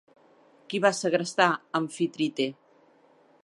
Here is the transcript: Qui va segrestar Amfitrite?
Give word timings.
Qui 0.71 0.79
va 0.85 0.91
segrestar 0.99 1.49
Amfitrite? 1.81 2.49